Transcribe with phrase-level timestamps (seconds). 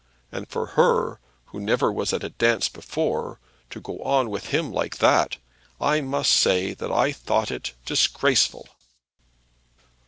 [0.31, 1.19] And for her,
[1.51, 5.37] who never was at a dance before, to go on with him like that;
[5.79, 8.67] I must say that I thought it disgraceful!"